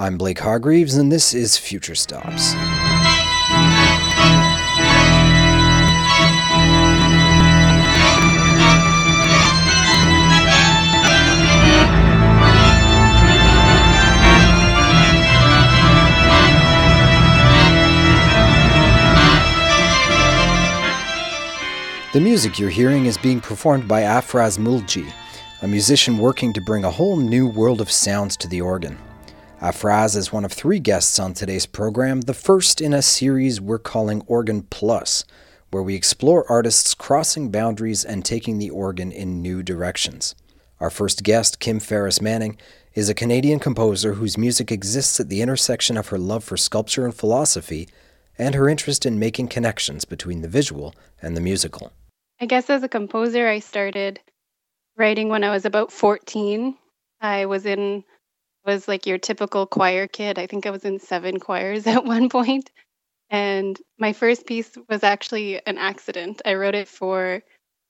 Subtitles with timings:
[0.00, 2.54] I'm Blake Hargreaves, and this is Future Stops.
[22.14, 25.12] The music you're hearing is being performed by Afraz Mulji,
[25.60, 28.96] a musician working to bring a whole new world of sounds to the organ.
[29.60, 33.78] Afraz is one of three guests on today's program, the first in a series we're
[33.78, 35.26] calling Organ Plus,
[35.70, 40.34] where we explore artists crossing boundaries and taking the organ in new directions.
[40.80, 42.56] Our first guest, Kim Farris Manning,
[42.94, 47.04] is a Canadian composer whose music exists at the intersection of her love for sculpture
[47.04, 47.86] and philosophy
[48.38, 51.92] and her interest in making connections between the visual and the musical.
[52.40, 54.20] I guess as a composer, I started
[54.96, 56.74] writing when I was about 14.
[57.20, 58.04] I was in
[58.64, 60.38] was like your typical choir kid.
[60.38, 62.70] I think I was in seven choirs at one point.
[63.30, 66.42] And my first piece was actually an accident.
[66.44, 67.42] I wrote it for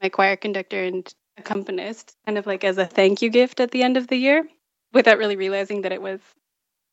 [0.03, 3.83] my choir conductor and accompanist, kind of like as a thank you gift at the
[3.83, 4.47] end of the year,
[4.93, 6.21] without really realizing that it was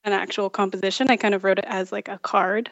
[0.05, 1.09] an actual composition.
[1.09, 2.71] I kind of wrote it as like a card.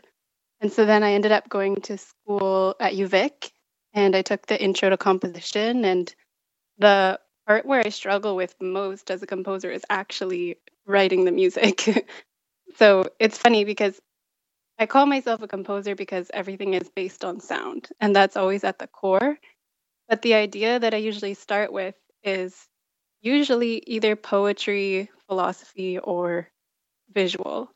[0.61, 3.51] And so then I ended up going to school at UVic
[3.93, 5.83] and I took the intro to composition.
[5.83, 6.13] And
[6.77, 12.07] the part where I struggle with most as a composer is actually writing the music.
[12.77, 13.99] so it's funny because
[14.79, 18.79] I call myself a composer because everything is based on sound, and that's always at
[18.79, 19.37] the core.
[20.09, 22.67] But the idea that I usually start with is
[23.21, 26.49] usually either poetry, philosophy, or
[27.13, 27.71] visual.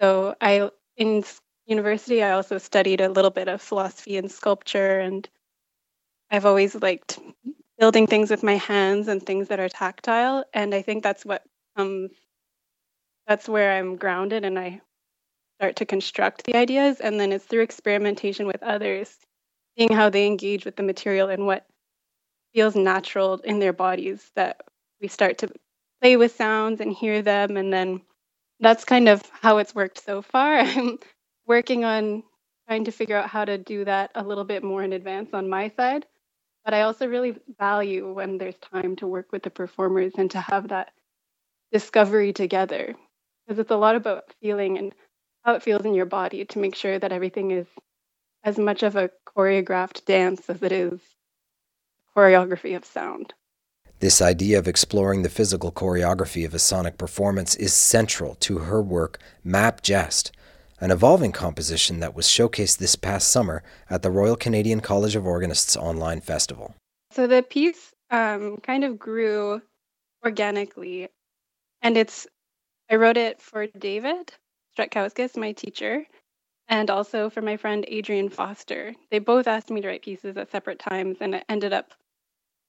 [0.00, 1.24] So I in
[1.66, 5.28] university I also studied a little bit of philosophy and sculpture and
[6.30, 7.18] I've always liked
[7.78, 11.44] building things with my hands and things that are tactile and I think that's what
[11.78, 12.08] um,
[13.26, 14.80] that's where I'm grounded and I
[15.60, 17.00] start to construct the ideas.
[17.00, 19.16] And then it's through experimentation with others,
[19.76, 21.66] seeing how they engage with the material and what
[22.54, 24.62] feels natural in their bodies that
[25.00, 25.50] we start to
[26.02, 27.56] play with sounds and hear them.
[27.56, 28.02] And then
[28.60, 30.58] that's kind of how it's worked so far.
[30.60, 30.98] I'm
[31.46, 32.22] working on
[32.68, 35.48] trying to figure out how to do that a little bit more in advance on
[35.48, 36.06] my side.
[36.64, 40.40] But I also really value when there's time to work with the performers and to
[40.40, 40.92] have that
[41.72, 42.94] discovery together
[43.46, 44.94] because it's a lot about feeling and
[45.44, 47.66] how it feels in your body to make sure that everything is
[48.44, 51.00] as much of a choreographed dance as it is
[52.16, 53.34] choreography of sound.
[54.00, 58.80] This idea of exploring the physical choreography of a sonic performance is central to her
[58.80, 60.30] work, Map Jest,
[60.80, 65.26] an evolving composition that was showcased this past summer at the Royal Canadian College of
[65.26, 66.74] Organists online festival.
[67.10, 69.62] So the piece um, kind of grew
[70.24, 71.08] organically
[71.82, 72.26] and it's
[72.90, 74.32] I wrote it for David
[74.76, 76.06] Stretkauskas, my teacher,
[76.68, 78.94] and also for my friend Adrian Foster.
[79.10, 81.92] They both asked me to write pieces at separate times, and it ended up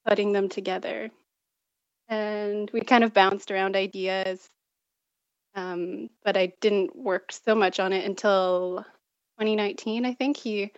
[0.06, 1.10] putting them together.
[2.08, 4.50] And we kind of bounced around ideas,
[5.54, 8.84] um, but I didn't work so much on it until
[9.38, 10.04] 2019.
[10.04, 10.72] I think he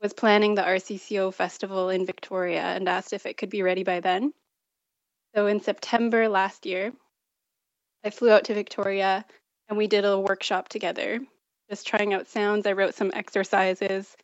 [0.00, 4.00] was planning the RCCO festival in Victoria and asked if it could be ready by
[4.00, 4.32] then.
[5.34, 6.92] So in September last year,
[8.04, 9.24] I flew out to Victoria
[9.68, 11.20] and we did a workshop together,
[11.68, 12.66] just trying out sounds.
[12.66, 14.16] I wrote some exercises.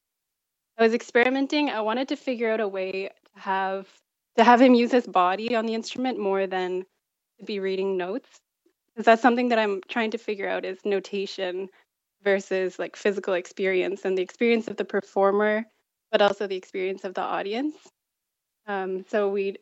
[0.79, 1.71] I was experimenting.
[1.71, 3.87] I wanted to figure out a way to have
[4.37, 6.85] to have him use his body on the instrument more than
[7.39, 8.29] to be reading notes.
[8.95, 11.69] Because that's something that I'm trying to figure out is notation
[12.23, 15.65] versus like physical experience and the experience of the performer,
[16.11, 17.75] but also the experience of the audience.
[18.67, 19.57] Um, so we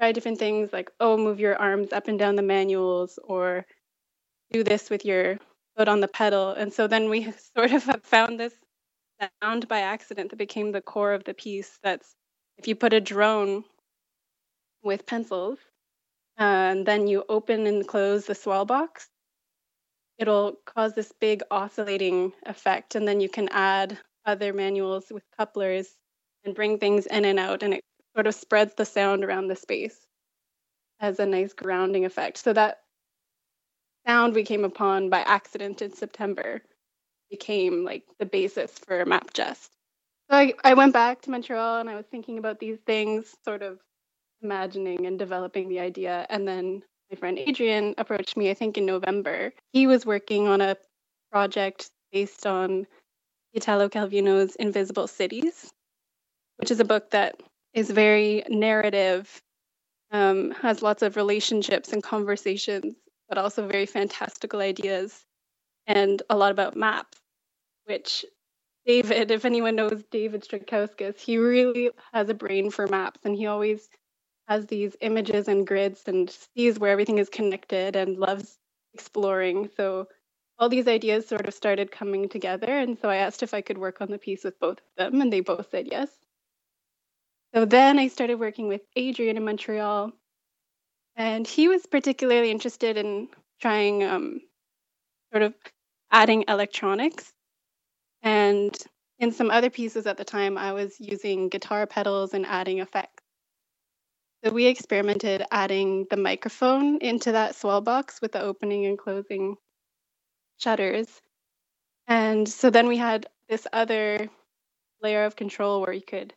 [0.00, 3.66] try different things like, oh, move your arms up and down the manuals or
[4.50, 5.38] do this with your
[5.76, 6.50] foot on the pedal.
[6.52, 8.54] And so then we sort of found this
[9.42, 11.78] sound by accident that became the core of the piece.
[11.82, 12.14] That's
[12.56, 13.64] if you put a drone
[14.82, 15.58] with pencils
[16.38, 19.08] and then you open and close the swell box,
[20.18, 22.94] it'll cause this big oscillating effect.
[22.94, 25.88] And then you can add other manuals with couplers
[26.44, 27.62] and bring things in and out.
[27.62, 29.96] And it sort of spreads the sound around the space
[31.00, 32.38] as a nice grounding effect.
[32.38, 32.80] So that
[34.06, 36.62] sound we came upon by accident in September
[37.30, 39.70] became like the basis for Map Jest.
[40.30, 43.62] So I, I went back to Montreal and I was thinking about these things, sort
[43.62, 43.78] of
[44.42, 46.26] imagining and developing the idea.
[46.28, 49.52] And then my friend Adrian approached me, I think in November.
[49.72, 50.76] He was working on a
[51.32, 52.86] project based on
[53.52, 55.72] Italo Calvino's Invisible Cities,
[56.56, 57.40] which is a book that
[57.74, 59.42] is very narrative,
[60.10, 62.96] um, has lots of relationships and conversations
[63.28, 65.24] but also very fantastical ideas
[65.86, 67.18] and a lot about maps,
[67.86, 68.24] which
[68.86, 73.46] David, if anyone knows David Strakowskis, he really has a brain for maps and he
[73.46, 73.88] always
[74.48, 78.58] has these images and grids and sees where everything is connected and loves
[78.94, 79.70] exploring.
[79.76, 80.08] So
[80.58, 82.68] all these ideas sort of started coming together.
[82.70, 85.20] And so I asked if I could work on the piece with both of them,
[85.22, 86.10] and they both said yes.
[87.54, 90.12] So then I started working with Adrian in Montreal,
[91.16, 93.28] and he was particularly interested in
[93.60, 94.40] trying um,
[95.32, 95.54] sort of
[96.12, 97.32] adding electronics.
[98.22, 98.76] And
[99.18, 103.22] in some other pieces at the time, I was using guitar pedals and adding effects.
[104.44, 109.56] So we experimented adding the microphone into that swell box with the opening and closing
[110.56, 111.08] shutters.
[112.06, 114.28] And so then we had this other
[115.02, 116.32] layer of control where you could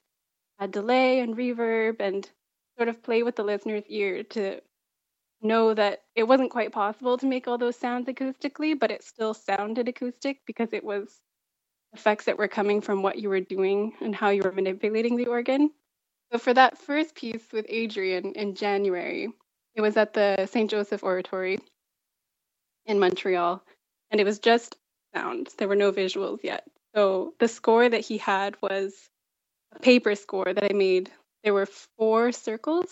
[0.67, 2.29] delay and reverb and
[2.77, 4.61] sort of play with the listener's ear to
[5.41, 9.33] know that it wasn't quite possible to make all those sounds acoustically, but it still
[9.33, 11.19] sounded acoustic because it was
[11.93, 15.27] effects that were coming from what you were doing and how you were manipulating the
[15.27, 15.69] organ.
[16.31, 19.29] So for that first piece with Adrian in January,
[19.75, 20.69] it was at the St.
[20.69, 21.59] Joseph Oratory
[22.85, 23.63] in Montreal
[24.11, 24.75] and it was just
[25.13, 25.49] sound.
[25.57, 26.65] There were no visuals yet.
[26.95, 28.93] So the score that he had was
[29.75, 31.11] a paper score that I made.
[31.43, 31.67] There were
[31.97, 32.89] four circles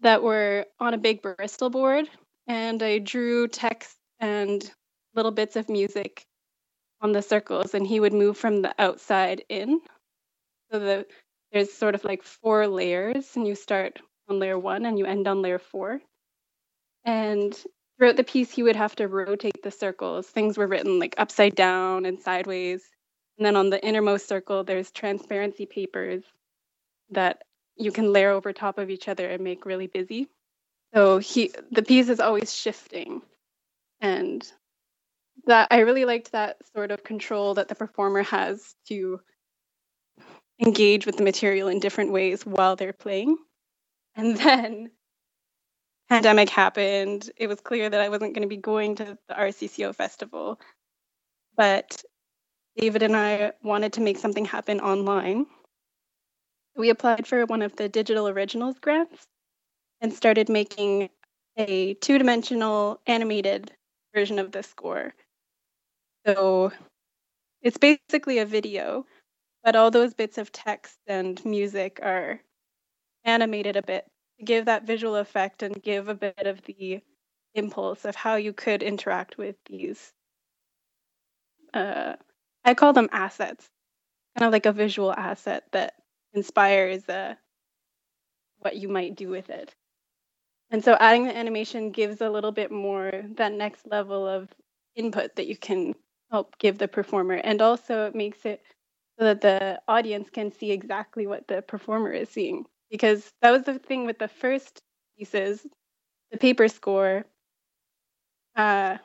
[0.00, 2.08] that were on a big Bristol board,
[2.46, 4.68] and I drew text and
[5.14, 6.24] little bits of music
[7.00, 9.80] on the circles, and he would move from the outside in.
[10.70, 11.06] So the
[11.52, 15.26] there's sort of like four layers, and you start on layer one and you end
[15.28, 16.00] on layer four.
[17.04, 17.56] And
[17.98, 20.26] throughout the piece, he would have to rotate the circles.
[20.28, 22.82] Things were written like upside down and sideways.
[23.40, 26.22] And then on the innermost circle, there's transparency papers
[27.08, 27.42] that
[27.74, 30.28] you can layer over top of each other and make really busy.
[30.92, 33.22] So he the piece is always shifting.
[34.02, 34.46] And
[35.46, 39.22] that I really liked that sort of control that the performer has to
[40.60, 43.38] engage with the material in different ways while they're playing.
[44.16, 44.90] And then
[46.10, 49.94] pandemic happened, it was clear that I wasn't going to be going to the RCCO
[49.94, 50.60] festival.
[51.56, 52.04] But
[52.76, 55.46] David and I wanted to make something happen online.
[56.76, 59.26] We applied for one of the Digital Originals grants
[60.00, 61.10] and started making
[61.56, 63.72] a two dimensional animated
[64.14, 65.14] version of the score.
[66.26, 66.72] So
[67.62, 69.06] it's basically a video,
[69.64, 72.40] but all those bits of text and music are
[73.24, 74.06] animated a bit
[74.38, 77.00] to give that visual effect and give a bit of the
[77.54, 80.12] impulse of how you could interact with these
[81.74, 82.14] uh,
[82.64, 83.68] i call them assets.
[84.36, 85.94] Kind of like a visual asset that
[86.34, 87.34] inspires uh,
[88.60, 89.74] what you might do with it.
[90.70, 94.48] And so adding the animation gives a little bit more that next level of
[94.94, 95.94] input that you can
[96.30, 97.34] help give the performer.
[97.34, 98.62] And also it makes it
[99.18, 102.64] so that the audience can see exactly what the performer is seeing.
[102.90, 104.80] Because that was the thing with the first
[105.18, 105.66] pieces,
[106.30, 107.24] the paper score.
[108.56, 108.98] Uh,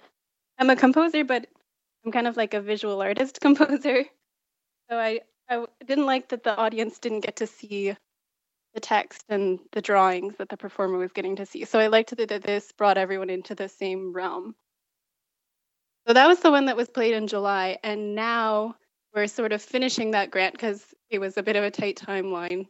[0.57, 1.47] I'm a composer, but
[2.05, 4.05] I'm kind of like a visual artist composer.
[4.89, 7.95] So I, I didn't like that the audience didn't get to see
[8.73, 11.65] the text and the drawings that the performer was getting to see.
[11.65, 14.55] So I liked that this brought everyone into the same realm.
[16.07, 17.79] So that was the one that was played in July.
[17.83, 18.75] And now
[19.13, 22.67] we're sort of finishing that grant because it was a bit of a tight timeline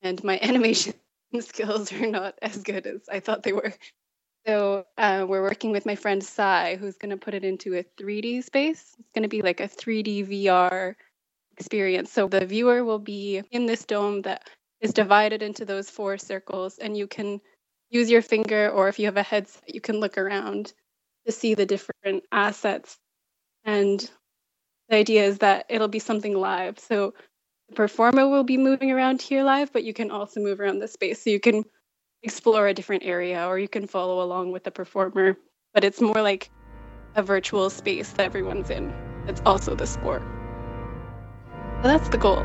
[0.00, 0.94] and my animation
[1.38, 3.72] skills are not as good as I thought they were.
[4.46, 7.84] So uh, we're working with my friend Sai, who's going to put it into a
[8.00, 8.96] 3D space.
[8.98, 10.96] It's going to be like a 3D VR
[11.56, 12.10] experience.
[12.12, 14.48] So the viewer will be in this dome that
[14.80, 17.40] is divided into those four circles, and you can
[17.90, 20.72] use your finger, or if you have a headset, you can look around
[21.26, 22.98] to see the different assets.
[23.64, 24.00] And
[24.88, 26.80] the idea is that it'll be something live.
[26.80, 27.14] So
[27.68, 30.88] the performer will be moving around here live, but you can also move around the
[30.88, 31.22] space.
[31.22, 31.64] So you can
[32.22, 35.36] explore a different area or you can follow along with the performer.
[35.74, 36.50] But it's more like
[37.14, 38.92] a virtual space that everyone's in.
[39.26, 40.22] It's also the sport.
[41.82, 42.44] That's the goal.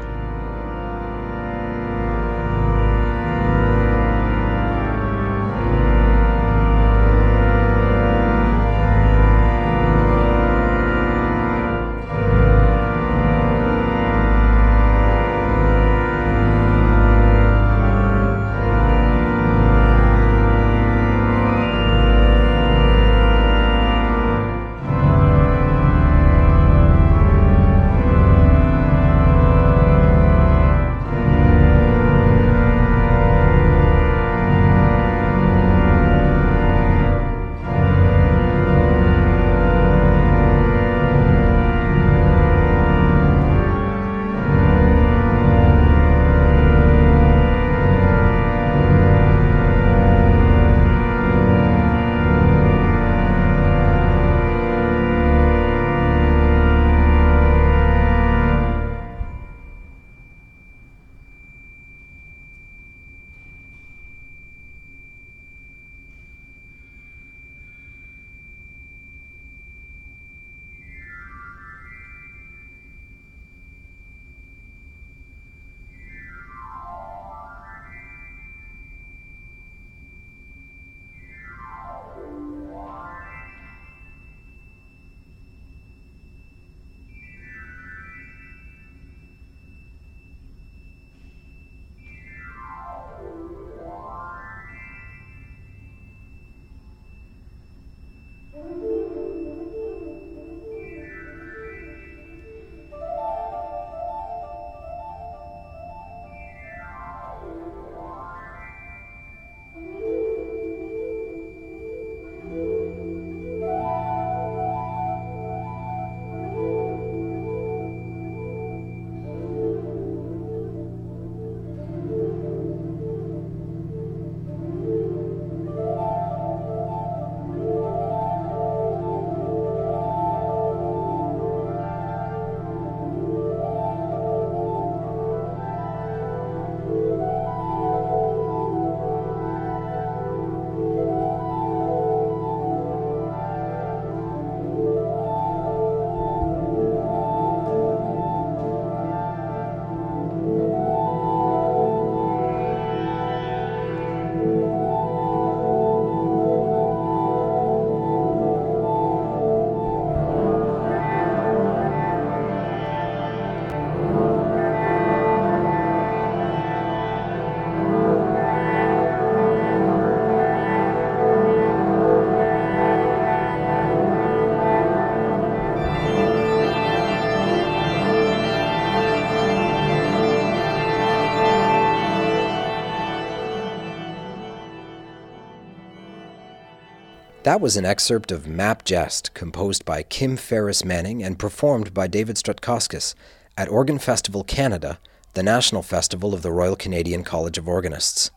[187.48, 192.06] That was an excerpt of Map Jest, composed by Kim Farris Manning and performed by
[192.06, 193.16] David Strutkauskas
[193.56, 195.00] at Organ Festival Canada,
[195.34, 198.32] the national festival of the Royal Canadian College of Organists.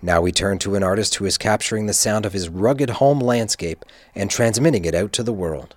[0.00, 3.18] Now we turn to an artist who is capturing the sound of his rugged home
[3.18, 3.84] landscape
[4.14, 5.74] and transmitting it out to the world.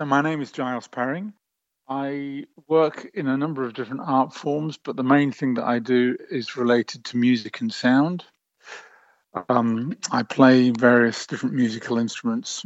[0.00, 1.32] my name is Giles Perring.
[1.88, 5.78] I work in a number of different art forms, but the main thing that I
[5.78, 8.24] do is related to music and sound.
[9.48, 12.64] Um, I play various different musical instruments,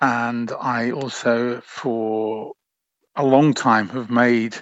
[0.00, 2.54] and I also, for
[3.14, 4.56] a long time, have made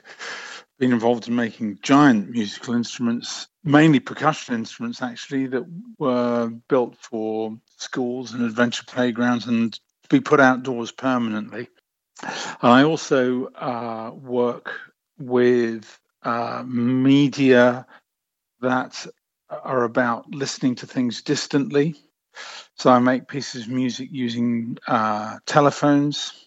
[0.78, 5.64] been involved in making giant musical instruments, mainly percussion instruments, actually, that
[5.99, 11.68] were built for schools and adventure playgrounds and to be put outdoors permanently.
[12.23, 14.73] And I also uh, work
[15.18, 17.87] with uh, media
[18.61, 19.06] that
[19.50, 21.95] are about listening to things distantly.
[22.76, 26.47] So I make pieces of music using uh, telephones.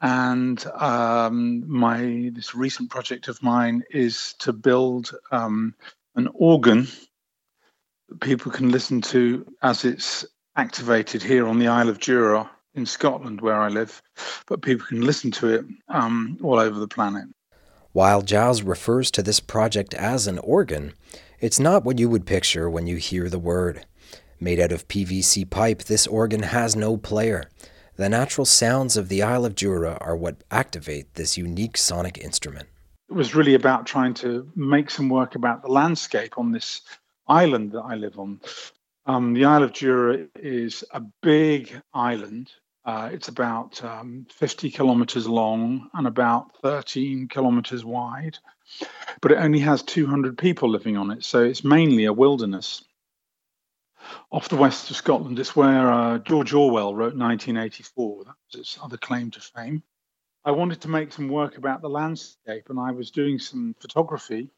[0.00, 5.74] And um, my this recent project of mine is to build um,
[6.14, 6.88] an organ
[8.08, 10.24] that people can listen to as it's
[10.56, 14.02] activated here on the Isle of Jura in Scotland, where I live,
[14.46, 17.24] but people can listen to it um, all over the planet.
[17.92, 20.94] While Giles refers to this project as an organ,
[21.40, 23.86] it's not what you would picture when you hear the word.
[24.38, 27.50] Made out of PVC pipe, this organ has no player.
[27.96, 32.68] The natural sounds of the Isle of Jura are what activate this unique sonic instrument.
[33.08, 36.82] It was really about trying to make some work about the landscape on this
[37.26, 38.40] island that I live on.
[39.06, 42.50] Um, the Isle of Jura is a big island
[42.84, 48.38] uh, it's about um, 50 kilometers long and about 13 kilometers wide,
[49.20, 52.84] but it only has 200 people living on it, so it's mainly a wilderness.
[54.32, 58.24] Off the west of Scotland, it's where uh, George Orwell wrote 1984.
[58.24, 59.82] That was its other claim to fame.
[60.44, 64.50] I wanted to make some work about the landscape, and I was doing some photography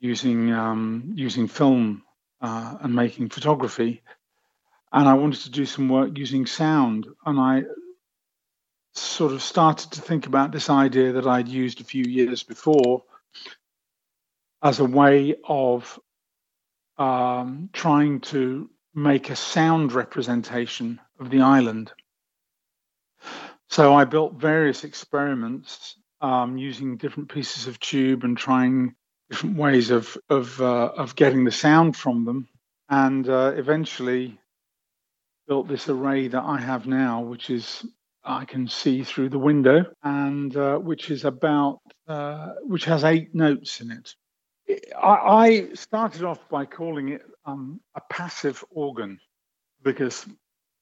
[0.00, 2.02] using um, using film
[2.40, 4.02] uh, and making photography
[4.92, 7.06] and I wanted to do some work using sound.
[7.24, 7.64] And I
[8.98, 13.04] sort of started to think about this idea that I'd used a few years before
[14.62, 15.98] as a way of
[16.98, 21.92] um, trying to make a sound representation of the island.
[23.68, 28.94] So I built various experiments um, using different pieces of tube and trying
[29.28, 32.48] different ways of of uh, of getting the sound from them,
[32.88, 34.38] and uh, eventually
[35.46, 37.84] built this array that I have now, which is
[38.26, 43.34] I can see through the window, and uh, which is about uh, which has eight
[43.34, 44.14] notes in it.
[45.00, 49.20] I, I started off by calling it um, a passive organ
[49.82, 50.26] because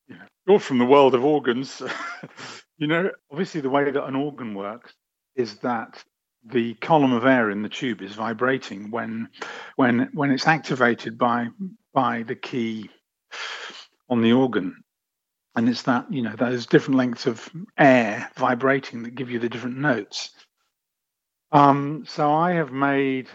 [0.09, 1.83] you know, you're from the world of organs.
[2.79, 4.95] you know, obviously the way that an organ works
[5.37, 6.03] is that
[6.47, 9.29] the column of air in the tube is vibrating when
[9.77, 11.49] when when it's activated by
[11.93, 12.91] by the key
[14.09, 14.84] on the organ.
[15.57, 19.49] And it's that, you know, those different lengths of air vibrating that give you the
[19.49, 20.31] different notes.
[21.53, 23.29] Um, so I have made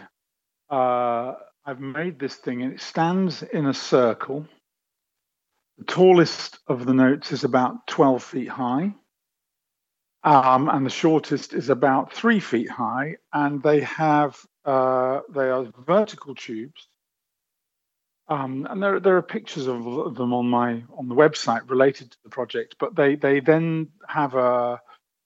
[0.68, 1.34] uh,
[1.64, 4.46] I've made this thing and it stands in a circle.
[5.78, 8.94] The tallest of the notes is about 12 feet high.
[10.22, 15.64] Um, and the shortest is about three feet high, and they have uh, they are
[15.86, 16.89] vertical tubes
[18.30, 19.84] um, and there, there are pictures of
[20.14, 24.34] them on my on the website related to the project, but they they then have
[24.36, 24.80] a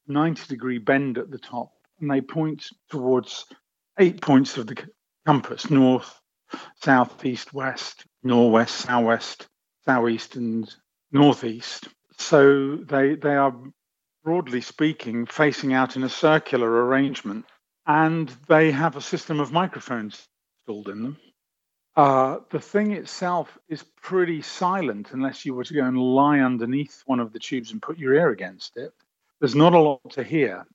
[0.09, 3.45] 90 degree bend at the top, and they point towards
[4.01, 4.77] eight points of the
[5.27, 6.19] compass: north,
[6.83, 9.49] south, east, west, northwest, southwest,
[9.85, 10.75] southeast, and
[11.13, 11.89] northeast.
[12.19, 13.55] So they they are
[14.25, 17.45] broadly speaking facing out in a circular arrangement,
[17.87, 20.27] and they have a system of microphones
[20.67, 21.19] installed in them.
[21.97, 27.03] Uh, the thing itself is pretty silent unless you were to go and lie underneath
[27.07, 28.93] one of the tubes and put your ear against it.
[29.41, 30.67] There's not a lot to hear.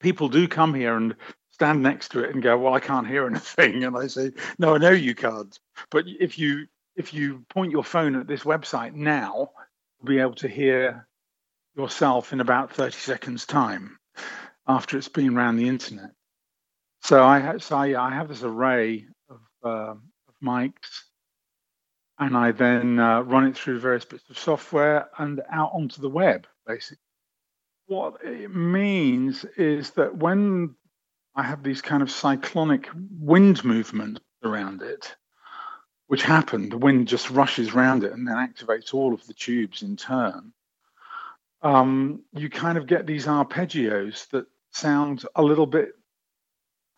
[0.00, 1.16] People do come here and
[1.50, 4.76] stand next to it and go, "Well, I can't hear anything," and I say, "No,
[4.76, 5.58] I know you can't.
[5.90, 9.50] But if you if you point your phone at this website now,
[9.98, 11.08] you'll be able to hear
[11.76, 13.98] yourself in about 30 seconds time
[14.66, 16.10] after it's been around the internet.
[17.02, 19.94] So I so I, I have this array of uh,
[20.42, 21.02] mics,
[22.18, 26.08] and I then uh, run it through various bits of software and out onto the
[26.08, 26.98] web, basically.
[27.86, 30.74] What it means is that when
[31.34, 32.88] I have these kind of cyclonic
[33.20, 35.16] wind movements around it,
[36.08, 36.72] which happened.
[36.72, 40.52] The wind just rushes round it and then activates all of the tubes in turn.
[41.62, 45.90] Um, you kind of get these arpeggios that sound a little bit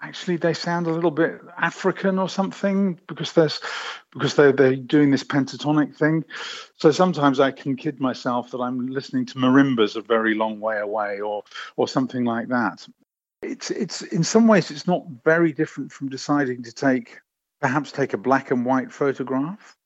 [0.02, 3.60] actually they sound a little bit African or something because there's
[4.12, 6.24] because they're they're doing this pentatonic thing.
[6.76, 10.78] So sometimes I can kid myself that I'm listening to marimbas a very long way
[10.78, 11.42] away or
[11.76, 12.86] or something like that.
[13.42, 17.20] It's it's in some ways it's not very different from deciding to take
[17.60, 19.76] perhaps take a black and white photograph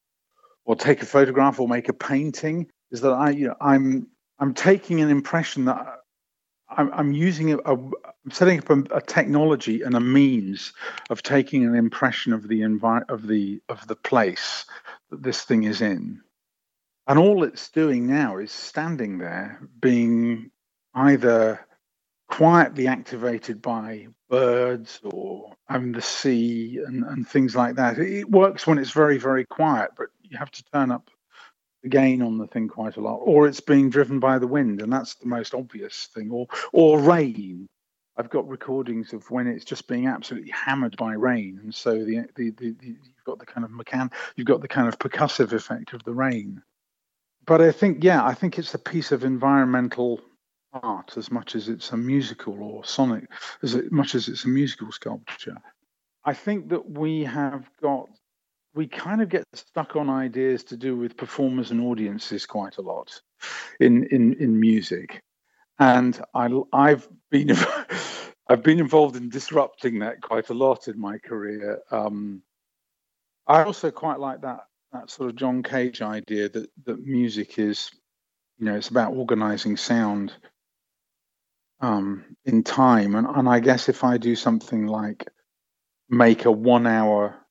[0.65, 2.71] or take a photograph or make a painting.
[2.91, 6.04] Is that I you know I'm I'm taking an impression that
[6.77, 10.75] I'm, I'm using a, a I'm setting up a, a, technology and a means
[11.11, 14.67] of taking an impression of the envi- of the of the place
[15.11, 16.23] that this thing is in,
[17.09, 20.51] and all it's doing now is standing there, being
[20.95, 21.67] either
[22.31, 27.99] quietly activated by birds or um, the sea and, and things like that.
[27.99, 31.11] It works when it's very very quiet, but you have to turn up
[31.89, 34.93] gain on the thing quite a lot, or it's being driven by the wind, and
[34.93, 37.67] that's the most obvious thing, or or rain.
[38.17, 42.27] I've got recordings of when it's just being absolutely hammered by rain, and so the,
[42.37, 45.53] the, the, the you've got the kind of mechan, you've got the kind of percussive
[45.53, 46.63] effect of the rain.
[47.47, 50.21] But I think, yeah, I think it's a piece of environmental
[50.73, 53.31] art as much as it's a musical or sonic,
[53.63, 55.57] as much as it's a musical sculpture.
[56.25, 58.09] I think that we have got
[58.75, 62.83] we kind of get stuck on ideas to do with performers and audiences quite a
[62.83, 63.21] lot
[63.81, 65.23] in in in music.
[65.79, 67.51] And I, i've been
[68.49, 71.81] i've been involved in disrupting that quite a lot in my career.
[71.91, 72.43] Um,
[73.47, 74.61] i also quite like that
[74.93, 77.91] that sort of john cage idea that that music is
[78.59, 80.33] you know it's about organizing sound
[81.81, 83.15] um, in time.
[83.15, 85.29] And, and i guess if i do something like
[86.09, 87.44] make a one hour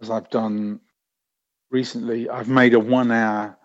[0.00, 0.80] as I've done
[1.70, 3.56] recently, I've made a one hour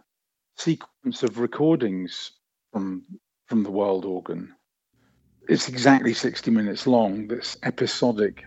[0.58, 2.32] sequence of recordings
[2.72, 3.04] from
[3.48, 4.56] from the world organ.
[5.50, 8.46] It's exactly 60 minutes long, this episodic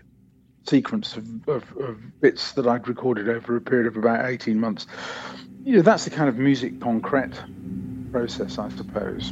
[0.67, 4.87] sequence of, of, of bits that I'd recorded over a period of about 18 months.
[5.63, 7.35] You know, that's the kind of musique concrète
[8.11, 9.31] process, I suppose.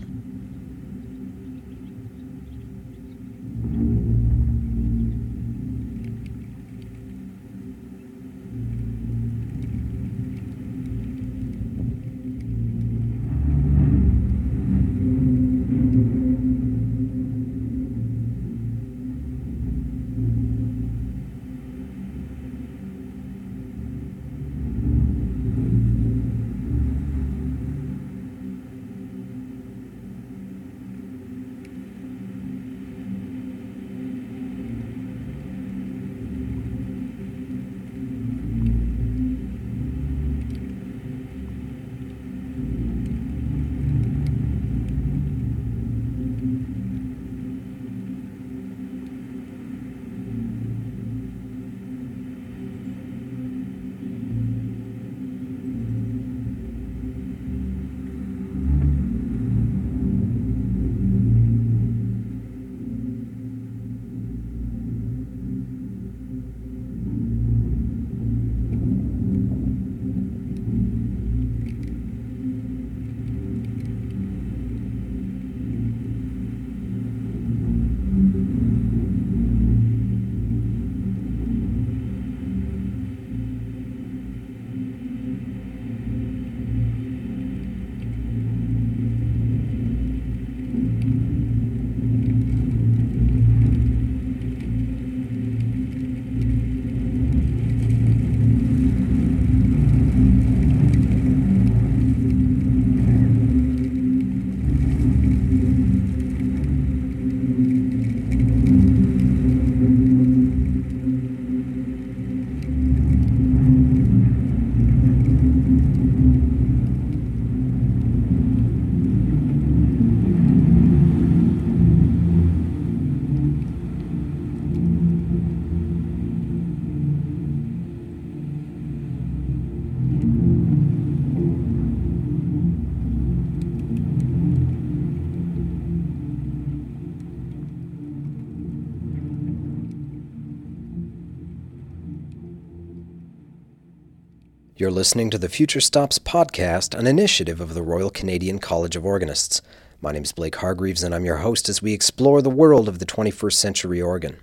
[145.03, 149.61] Listening to the Future Stops podcast, an initiative of the Royal Canadian College of Organists.
[149.99, 152.99] My name is Blake Hargreaves, and I'm your host as we explore the world of
[152.99, 154.37] the 21st century organ.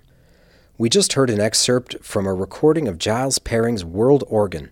[0.77, 4.69] We just heard an excerpt from a recording of Giles Perring's World Organ,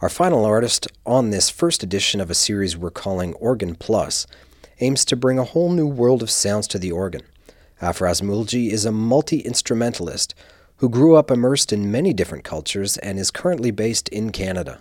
[0.00, 4.26] Our final artist on this first edition of a series we're calling Organ Plus
[4.80, 7.22] aims to bring a whole new world of sounds to the organ.
[7.80, 10.34] Afraz Mulji is a multi instrumentalist
[10.76, 14.80] who grew up immersed in many different cultures and is currently based in Canada.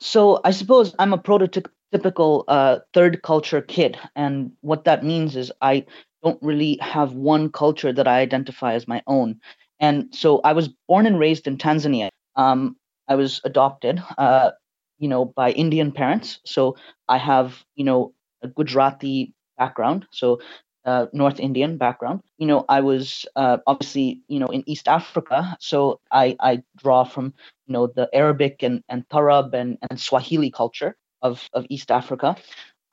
[0.00, 5.52] So I suppose I'm a prototypical uh, third culture kid, and what that means is
[5.60, 5.86] I
[6.22, 9.40] don't really have one culture that I identify as my own.
[9.80, 12.08] And so I was born and raised in Tanzania.
[12.36, 14.50] Um, I was adopted, uh,
[14.98, 16.40] you know, by Indian parents.
[16.44, 16.76] So
[17.08, 20.06] I have, you know, a Gujarati background.
[20.12, 20.40] So
[20.88, 22.22] uh, North Indian background.
[22.38, 27.04] You know, I was uh, obviously, you know, in East Africa, so I, I draw
[27.04, 27.34] from,
[27.66, 32.36] you know, the Arabic and, and Tarab and, and Swahili culture of, of East Africa.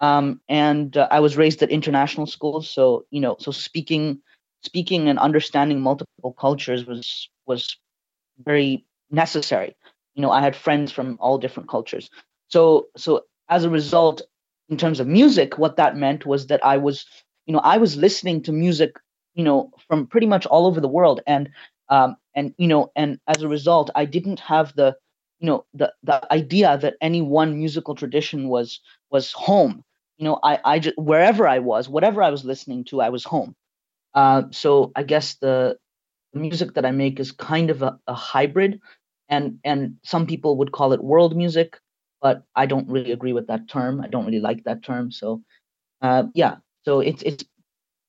[0.02, 4.20] Um, and uh, I was raised at international schools, so you know, so speaking,
[4.62, 7.78] speaking and understanding multiple cultures was was
[8.44, 9.74] very necessary.
[10.16, 12.10] You know, I had friends from all different cultures.
[12.50, 14.22] So, so as a result,
[14.68, 17.06] in terms of music, what that meant was that I was
[17.46, 18.98] you know i was listening to music
[19.36, 21.22] you know from pretty much all over the world.
[21.28, 21.50] And
[21.90, 24.96] um and you know and as a result i didn't have the
[25.40, 28.80] you know the the idea that any one musical tradition was
[29.12, 29.84] was home.
[30.18, 33.24] You know i i just wherever i was whatever i was listening to i was
[33.24, 33.56] home.
[34.14, 35.78] Uh, so i guess the,
[36.34, 38.80] music that i make is kind of a, a hybrid.
[39.30, 41.80] And and some people would call it world music
[42.22, 44.02] but i don't really agree with that term.
[44.02, 45.12] I don't really like that term.
[45.12, 45.42] So
[46.02, 47.44] uh, yeah so it's it's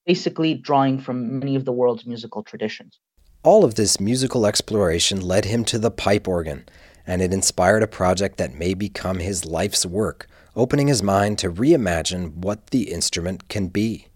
[0.06, 3.00] basically drawing from many of the world's musical traditions.
[3.42, 6.68] All of this musical exploration led him to the pipe organ,
[7.06, 11.50] and it inspired a project that may become his life's work, opening his mind to
[11.50, 14.06] reimagine what the instrument can be.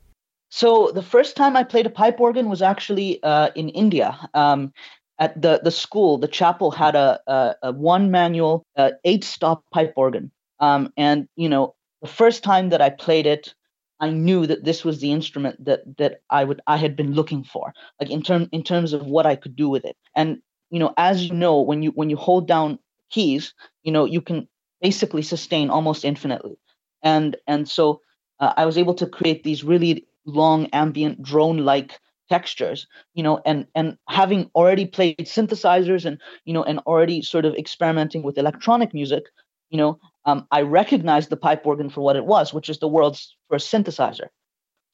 [0.51, 4.19] So the first time I played a pipe organ was actually uh, in India.
[4.35, 4.73] Um,
[5.19, 9.63] at the the school, the chapel had a, a, a one manual uh, eight stop
[9.73, 13.55] pipe organ, um, and you know the first time that I played it,
[14.01, 17.45] I knew that this was the instrument that that I would I had been looking
[17.45, 19.97] for, like in term in terms of what I could do with it.
[20.17, 20.39] And
[20.71, 22.79] you know, as you know, when you when you hold down
[23.11, 24.49] keys, you know, you can
[24.81, 26.59] basically sustain almost infinitely.
[27.03, 28.01] And and so
[28.41, 33.67] uh, I was able to create these really long ambient drone-like textures you know and
[33.75, 38.95] and having already played synthesizers and you know and already sort of experimenting with electronic
[38.95, 39.25] music
[39.71, 42.89] you know um, I recognized the pipe organ for what it was, which is the
[42.89, 44.29] world's first synthesizer.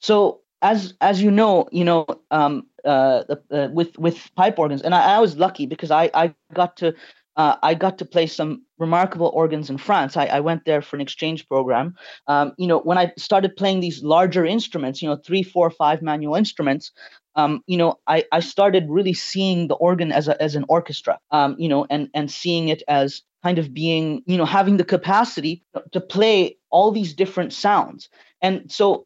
[0.01, 4.95] So as as you know, you know um, uh, uh, with with pipe organs, and
[4.95, 6.95] I, I, was lucky because I I got to
[7.37, 10.16] uh, I got to play some remarkable organs in France.
[10.16, 11.94] I, I went there for an exchange program.
[12.27, 16.03] Um, you know, when I started playing these larger instruments, you know, three, four, five
[16.03, 16.92] manual instruments,
[17.35, 21.18] um, you know, I, I started really seeing the organ as a, as an orchestra,
[21.31, 24.85] um, you know, and and seeing it as kind of being, you know, having the
[24.85, 28.09] capacity to play all these different sounds.
[28.40, 29.06] And so,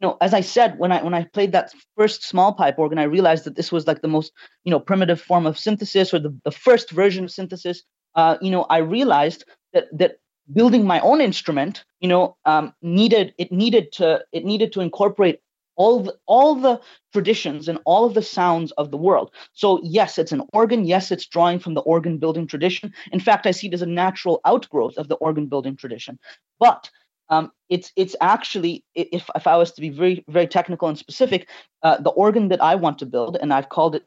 [0.00, 2.98] you know, as I said, when I when I played that first small pipe organ,
[2.98, 4.32] I realized that this was like the most,
[4.64, 7.82] you know, primitive form of synthesis or the, the first version of synthesis.
[8.14, 10.18] Uh, you know, I realized that that
[10.52, 15.40] building my own instrument, you know, um, needed it needed to it needed to incorporate
[15.76, 16.80] all the, all the
[17.12, 19.30] traditions and all of the sounds of the world.
[19.52, 20.84] So yes, it's an organ.
[20.84, 22.92] Yes, it's drawing from the organ building tradition.
[23.12, 26.18] In fact, I see it as a natural outgrowth of the organ building tradition.
[26.58, 26.90] But
[27.28, 31.48] um, it's it's actually if if I was to be very very technical and specific,
[31.82, 34.04] uh, the organ that I want to build, and I've called it.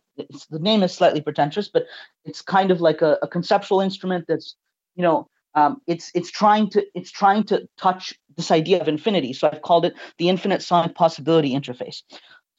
[0.50, 1.86] the name is slightly pretentious, but
[2.26, 4.56] it's kind of like a, a conceptual instrument that's
[4.96, 9.34] you know um, it's it's trying to it's trying to touch this idea of infinity.
[9.34, 12.02] So I've called it the infinite sonic possibility interface.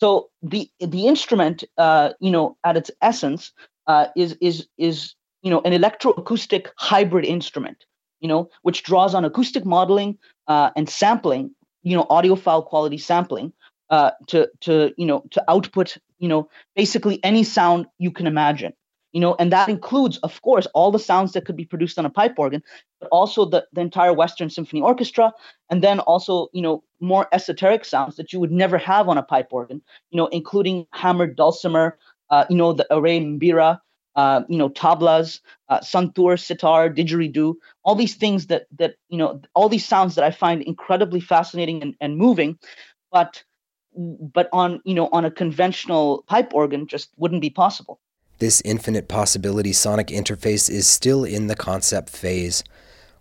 [0.00, 3.52] So the the instrument, uh, you know, at its essence,
[3.86, 7.84] uh, is is is you know an electroacoustic hybrid instrument,
[8.20, 13.52] you know, which draws on acoustic modeling uh, and sampling, you know, audiophile quality sampling
[13.90, 18.72] uh, to to you know to output you know basically any sound you can imagine
[19.12, 22.06] you know and that includes of course all the sounds that could be produced on
[22.06, 22.62] a pipe organ
[23.00, 25.32] but also the, the entire western symphony orchestra
[25.68, 29.22] and then also you know more esoteric sounds that you would never have on a
[29.22, 31.98] pipe organ you know including hammered dulcimer
[32.30, 33.80] uh, you know the array mbira
[34.20, 37.54] uh, you know tablas uh, santur sitar didgeridoo
[37.84, 41.82] all these things that that you know all these sounds that i find incredibly fascinating
[41.82, 42.58] and, and moving
[43.12, 43.42] but
[44.38, 48.00] but on you know on a conventional pipe organ just wouldn't be possible
[48.40, 52.64] this infinite possibility sonic interface is still in the concept phase.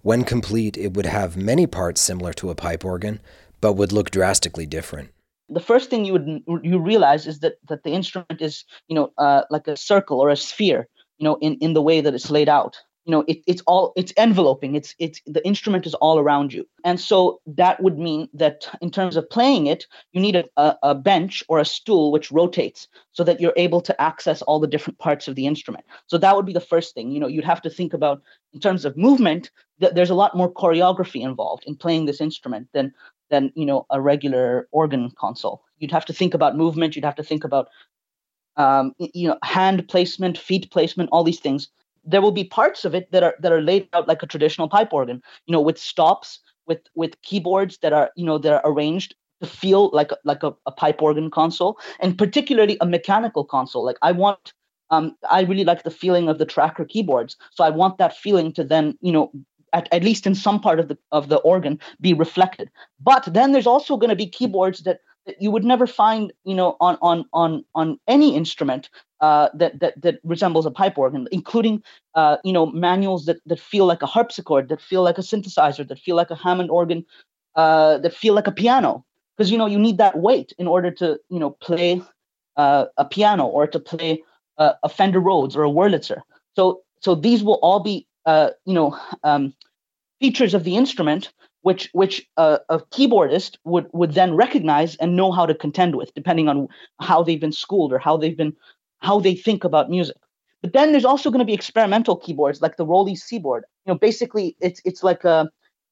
[0.01, 3.19] When complete, it would have many parts similar to a pipe organ,
[3.59, 5.09] but would look drastically different.
[5.49, 9.11] The first thing you would you realize is that that the instrument is you know
[9.17, 12.29] uh, like a circle or a sphere, you know, in in the way that it's
[12.29, 12.77] laid out.
[13.09, 14.75] you know it, it's all it's enveloping.
[14.75, 16.67] It's it's the instrument is all around you.
[16.83, 20.93] And so that would mean that in terms of playing it you need a, a,
[20.93, 24.99] bench or a stool which rotates so that you're able to access all the different
[24.99, 25.85] parts of the instrument.
[26.07, 27.11] So that would be the first thing.
[27.11, 28.21] You know you'd have to think about
[28.53, 32.67] in terms of movement that there's a lot more choreography involved in playing this instrument
[32.73, 32.93] than
[33.29, 35.63] than you know a regular organ console.
[35.77, 37.69] You'd have to think about movement you'd have to think about
[38.57, 41.69] um, you know hand placement feet placement all these things.
[42.05, 44.69] There will be parts of it that are that are laid out like a traditional
[44.69, 48.71] pipe organ you know with stops with with keyboards that are you know that are
[48.71, 53.43] arranged to feel like a, like a, a pipe organ console and particularly a mechanical
[53.43, 53.85] console.
[53.85, 54.53] Like i want
[54.91, 58.51] um, i really like the feeling of the tracker keyboards so i want that feeling
[58.53, 59.31] to then you know
[59.73, 63.51] at, at least in some part of the of the organ be reflected but then
[63.51, 66.97] there's also going to be keyboards that that you would never find you know on
[67.01, 68.89] on on on any instrument
[69.21, 71.83] uh, that that that resembles a pipe organ, including
[72.15, 75.87] uh, you know manuals that that feel like a harpsichord, that feel like a synthesizer,
[75.87, 77.05] that feel like a Hammond organ,
[77.55, 79.05] uh, that feel like a piano,
[79.35, 82.01] because you know you need that weight in order to you know play
[82.57, 84.23] uh, a piano or to play
[84.57, 86.21] uh, a Fender Rhodes or a Wurlitzer.
[86.55, 89.53] So so these will all be uh, you know um,
[90.19, 92.59] features of the instrument which which a
[92.91, 96.67] keyboardist would would then recognize and know how to contend with depending on
[97.01, 98.55] how they've been schooled or how they've been
[99.01, 100.17] how they think about music.
[100.61, 103.63] But then there's also going to be experimental keyboards like the ROLI Seaboard.
[103.85, 105.49] You know basically it's it's like a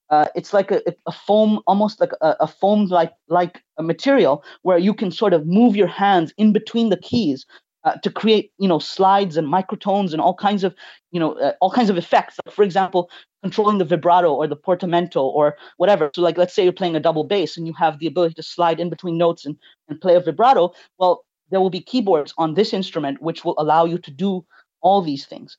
[0.10, 4.44] uh, it's like a, a foam almost like a, a foam like like a material
[4.62, 7.46] where you can sort of move your hands in between the keys
[7.88, 10.76] uh, to create you know slides and microtones and all kinds of
[11.12, 12.38] you know uh, all kinds of effects.
[12.46, 13.10] Like for example
[13.44, 16.12] controlling the vibrato or the portamento or whatever.
[16.14, 18.44] So like let's say you're playing a double bass and you have the ability to
[18.44, 19.56] slide in between notes and,
[19.88, 23.86] and play a vibrato well there will be keyboards on this instrument which will allow
[23.86, 24.46] you to do
[24.82, 25.58] all these things.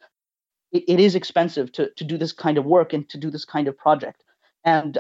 [0.70, 3.46] It, it is expensive to, to do this kind of work and to do this
[3.46, 4.22] kind of project.
[4.64, 4.98] And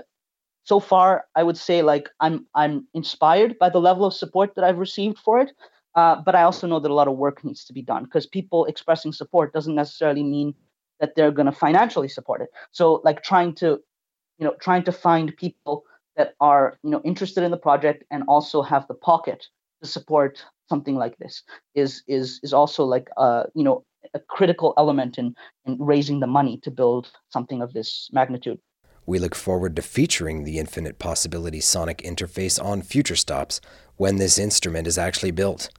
[0.68, 4.64] so far i would say like i'm i'm inspired by the level of support that
[4.64, 5.50] i've received for it
[5.98, 8.24] uh, but I also know that a lot of work needs to be done because
[8.24, 10.54] people expressing support doesn't necessarily mean
[11.00, 12.50] that they're going to financially support it.
[12.70, 13.68] So, like trying to,
[14.38, 15.82] you know, trying to find people
[16.16, 19.48] that are, you know, interested in the project and also have the pocket
[19.82, 21.42] to support something like this
[21.74, 23.84] is is is also like uh you know
[24.14, 25.34] a critical element in
[25.66, 28.60] in raising the money to build something of this magnitude.
[29.06, 33.60] We look forward to featuring the Infinite Possibility Sonic interface on future stops
[33.96, 35.70] when this instrument is actually built.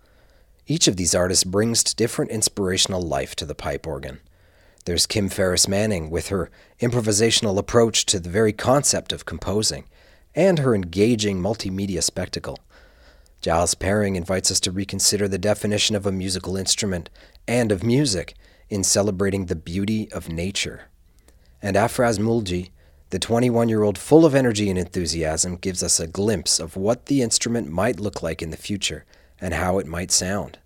[0.72, 4.20] Each of these artists brings different inspirational life to the pipe organ.
[4.86, 9.86] There's Kim Farris Manning with her improvisational approach to the very concept of composing
[10.36, 12.60] and her engaging multimedia spectacle.
[13.42, 17.10] Giles Perring invites us to reconsider the definition of a musical instrument
[17.48, 18.36] and of music
[18.70, 20.84] in celebrating the beauty of nature.
[21.64, 22.70] And Afraz Mulji,
[23.10, 27.08] the 21 year old full of energy and enthusiasm, gives us a glimpse of what
[27.08, 29.04] the instrument might look like in the future
[29.42, 30.60] and how it might sound.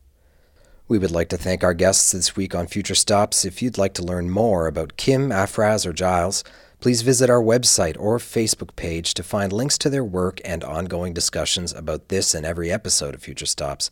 [0.88, 3.46] We would like to thank our guests this week on Future Stops.
[3.46, 6.44] If you'd like to learn more about Kim, Afraz, or Giles,
[6.82, 11.14] please visit our website or Facebook page to find links to their work and ongoing
[11.14, 13.90] discussions about this and every episode of Future Stops.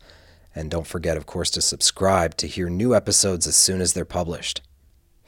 [0.54, 4.04] And don't forget, of course, to subscribe to hear new episodes as soon as they're
[4.04, 4.60] published.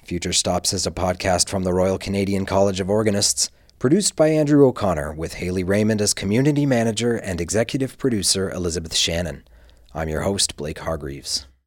[0.05, 4.67] Future Stops is a podcast from the Royal Canadian College of Organists, produced by Andrew
[4.67, 9.45] O'Connor, with Haley Raymond as community manager and executive producer Elizabeth Shannon.
[9.93, 11.47] I'm your host, Blake Hargreaves.